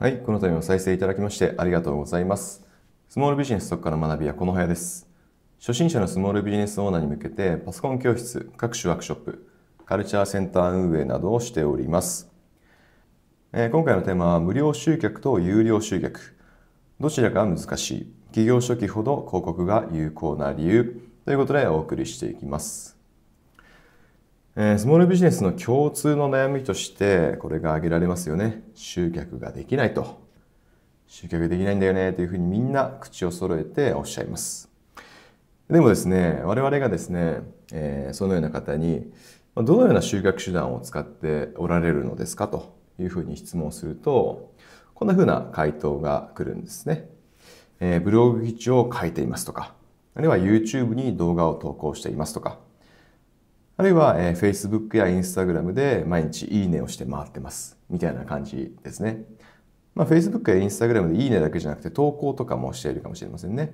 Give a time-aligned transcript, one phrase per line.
[0.00, 2.66] はい、この度も再生いただきましてありがとうございます。
[3.10, 5.06] スモールビジネス特化の学びはこの部屋です。
[5.58, 9.46] 初心者のスモールビジネスオーナーに向けてパソコン教室、各種ワークショップ、
[9.84, 12.32] カルチャーセンター運営などをしております。
[13.52, 16.34] えー、今回のテーマは無料集客と有料集客。
[16.98, 18.14] どちらが難しい？
[18.28, 22.98] 企業初期ほど広告が有効な理由ということでお送りしていきます。
[24.62, 28.62] えー、スモールビジネスの共通の悩みとしてこれが挙げられますよね。
[28.74, 30.20] 集客ができないと。
[31.06, 34.68] 集客できないんだよねというふうにみんな口を揃えておっしゃいます。
[35.70, 37.38] でもですね、我々がですね、
[37.72, 39.10] えー、そのような方に
[39.54, 42.46] どのような集客手段を使っておられるのですか？
[42.46, 44.52] というふうに質問すると、
[44.92, 47.08] こんなふうな回答が来るんですね。
[47.80, 49.74] えー、ブログ記事を書いていますとか、
[50.14, 52.58] あるいは YouTube に動画を投稿していますとか、
[53.80, 57.78] あるいは、えー、Facebook や Instagram で毎日いいねをして回ってます。
[57.88, 59.24] みたいな感じですね。
[59.94, 63.72] まあ、Facebook や Instagram でいいねだけじゃなくて投稿とかもしているかもしれませんね。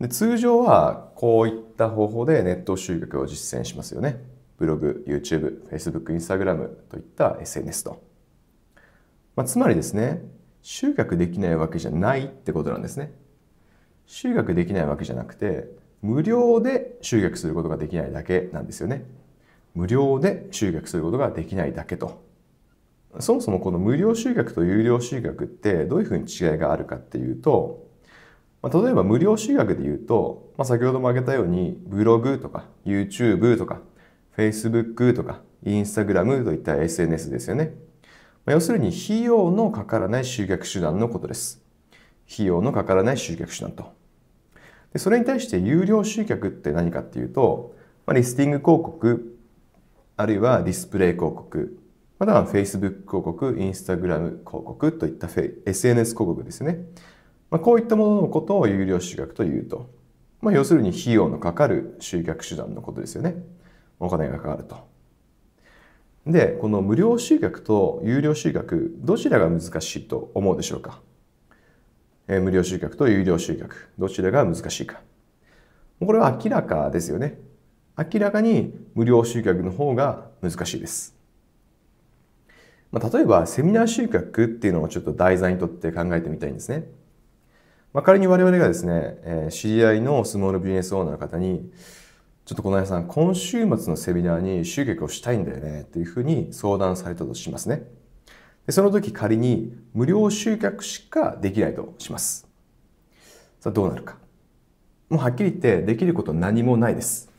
[0.00, 4.24] で通常はこういった方法でネット集客を実践しますよね。
[4.56, 8.02] ブログ、YouTube、Facebook、Instagram といった SNS と。
[9.36, 10.22] まあ、つまりですね、
[10.62, 13.12] 集客できないわけじゃないってことなんですね。
[14.06, 15.68] 集客できないわけじゃなくて、
[16.02, 19.04] 無料で集客することができないだけなんですよね。
[19.74, 22.22] 無料で集客することができないだけと。
[23.20, 27.86] そもそもこの無料集客と有料集客ってどういうふうに違いがあるかっていうと、
[28.62, 33.80] まあ、例えば無料集客で言うと、まあ、先ほども挙げたようにブログとか YouTube とか
[34.36, 37.72] Facebook とか Instagram といった SNS ですよね。
[38.44, 41.62] まあ、要するに費用のかからない集客手段のことです。
[42.32, 43.97] 費用のかからない集客手段と。
[44.92, 47.74] でそれに対して有料集客って何かっていうと、
[48.06, 49.38] まあ、リスティング広告、
[50.16, 51.78] あるいはディスプレイ広告、
[52.18, 56.84] または Facebook 広告、Instagram 広告といった SNS 広告ですね。
[57.50, 59.90] まあ、こういったもののことを有料集客というと、
[60.40, 63.36] まあ、要するに費用のかかる集客手段のことですよね。
[64.00, 64.88] お金がかかると。
[66.26, 71.00] で、この無料集客と有料集客、どちらが難しいと思うでしょうか？
[72.28, 75.00] え無料集客と有料集客、どちらが難しいか。
[75.98, 77.38] これは明らかですよね。
[77.96, 81.16] 明らかに無料集客の方が難しいです。
[82.92, 86.86] まあ、例えば、セミナー集客っていうのをちょっと題材にとって考えてみたいんですね。
[87.92, 91.70] まあ、仮に我々がですね、え、知り合いのスモールビジネスオーナーの方に、
[92.44, 97.84] ちょっとこの間さん、今週末のセミナーに集客をしたいんだよね、っていうふうに相談されたとしますね。
[98.70, 102.46] その時仮に無料集客しかできないとします。
[103.60, 104.16] さあどうなるか。
[105.08, 107.32] もうはっきり言ってできること何もないです。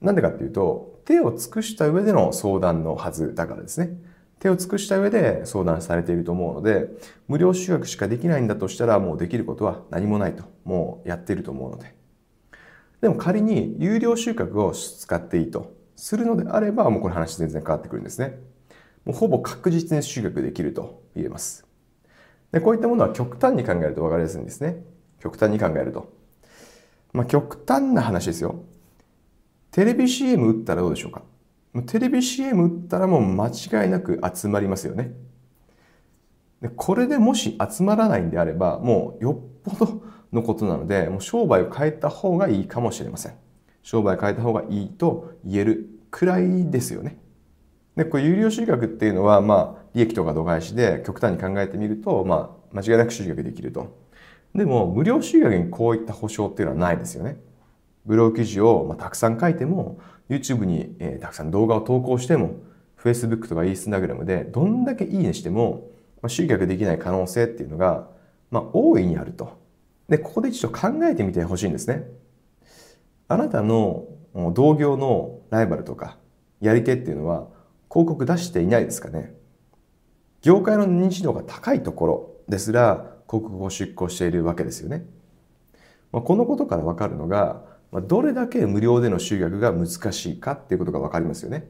[0.00, 3.96] なんでかっていうと、手を尽くした上での相談のはずだからですね。
[4.40, 6.88] 手を尽くした上で相談されていると思うので、
[7.28, 11.94] 無料集客しかできないんだとしたらもうできることは何もないと、もうやっていると思うので。
[13.00, 18.38] でも仮に有料集客を使っていいとするのであれば、もうこれ話全然変わってくるんですね。
[19.04, 21.66] もうほぼ確実に集客できると言えます。
[22.52, 24.82] でこういったものは極端に考えると分かりやすいんですね。
[25.20, 26.12] 極端に考えると。
[27.12, 28.64] まあ、極端な話ですよ。
[29.70, 31.22] テレビ CM 打ったらどうでしょうか？
[31.86, 35.12] テレビ CM 打ったらもう間違いなく集まりますよね。
[36.62, 43.34] でこれでもし集まらないんであれば、もうよっぽどのことなので、もう商売を変えた方がいいかもしれません。
[43.82, 47.18] 商売を変えた方がいいと言えるくらいですよね。
[47.96, 53.96] で、これ有料集客っていうのは、まあ、利益とか度外視で極端に考えてみると、まあ、間違いなく集客できると。
[54.54, 57.36] でも、無料集客にこういった保証っていうのはないですよね。
[58.06, 62.56] ブログ記事を、まあ、たくさん書いても、YouTube に、えー、たくさん動画を投稿しても、
[63.02, 65.90] Facebook とか Instagram でどんだけいいねしても、
[66.22, 68.08] まあ、集客できない可能性っていうのが、
[68.50, 69.58] まあ、大いにあると。
[70.08, 72.04] で、ここで一度考えてみてほしいんですね。
[73.28, 74.04] あなたの
[74.52, 76.18] 同業のライバルとか、
[76.60, 77.48] やり手っていうのは、
[77.94, 79.32] 広告出していないですかね
[80.42, 85.06] 業界の認知度が高いところですら広告を出稿しているわけですよね。
[86.12, 91.66] まあ、このことからわかるのが、まあ、どれだけ無料での集客が難しいかっていうことがわかりますよね。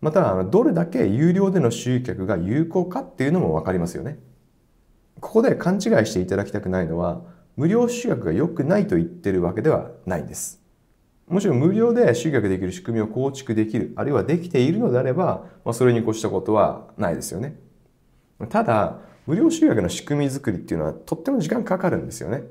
[0.00, 4.18] また、どれだけ有料での集客が有効かっていうのもわかりますよね。
[5.20, 7.22] ここで勘違いしていただきたくないのは、
[7.56, 10.60] 無料集客が良くないと言ってるわけではないんです。
[11.28, 17.58] もちろん無料で集客できる仕組みを構築できる、あるいはできているのであれば、まあ、それに越したことはないですよね。
[18.48, 22.44] ただ、無料集客の仕組み作りっていうのはとっても時間かかるんですよね。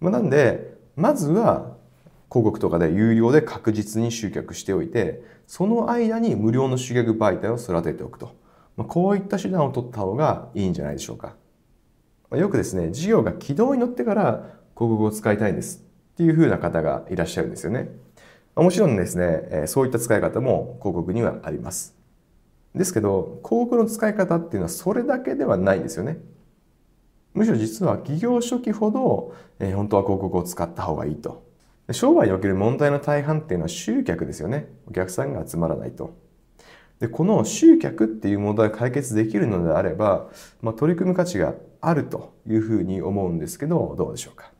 [0.00, 1.76] まあ、なんで、まずは
[2.30, 8.34] 広告とかで有料で確実に集客しておいて、その間に無料の集客媒体を育てておくと。
[8.76, 11.36] まあ、こういった手段を取った方がいいんじゃないでしょうか。
[12.28, 14.32] まあ、よくですね、事業が軌道に乗ってから
[14.74, 15.85] 広告を使いたいんです
[16.16, 17.90] っていう風な方がいらっしゃるんですよね。
[18.54, 21.94] もちろんですね、そういった使い方も広告にはあります。
[22.74, 26.16] ですけど、広告の使い方っていうのはそれだけではないんですよね。
[27.34, 31.44] むしろ実は企業初期ほど、え、本当は広告を使った方がいいと。
[31.92, 34.70] 商売における問題の大半っていうのは集客ですよね。
[34.88, 36.14] お客さんが集まらないと。
[36.98, 40.30] で、この集客っていう問題を解決できるのであれば、
[40.62, 44.50] まあ、取り組む価値があるというふうに思うんですけど、どうでしょうか？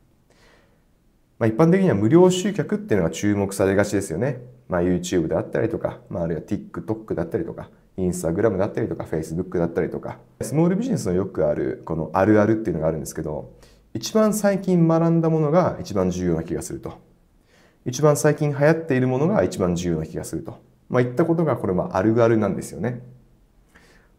[1.39, 4.41] まあ、一般的には無料集客っていうのが注目されがちですよね。
[4.67, 13.53] まあ、YouTube であったりとか、まあ、あるいは TikTok だったりとか、インスタグラムだったりとか、Facebook だったりとか、スモールビジネスのよくある、このあるあるっていうのがあるんですけど、
[13.93, 16.99] 一番最近学んだものが一番重要な気がすると。
[17.85, 20.59] 一番最近流行っているものが一番重要な気がすると。
[20.89, 23.01] まあ、いったことがこれはあるあるなんですよね。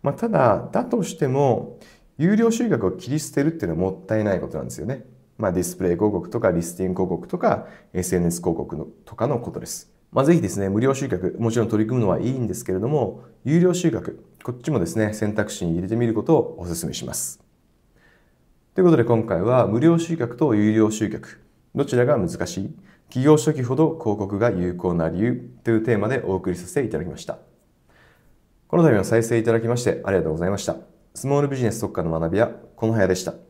[0.03, 1.79] まあ、ただ、だとしても、
[2.17, 5.05] 有料集客を切り捨てるっていうのはもったいないことなんですよね。
[5.38, 9.90] まあ、ディスプレイ広告とかリスティング広告とか SNS 広告のとかのことです。
[10.11, 17.40] まあ、ぜひですね、無料集客、もちろん取り組むのはいいんですけれども、有料集客、こっちもですね、選択肢に入れてみることをお勧めします。
[18.75, 21.41] ということで今回は無料集客と有料集客、
[21.75, 22.75] どちらが難しい
[23.08, 27.38] 企業初期ほど広告が有効な理由というテーマでお送りさせていただきました。
[28.69, 30.76] この度は再生いただきましてありがとうございました。
[31.14, 33.48] スモールビジネス特化の学びはこの部屋でした。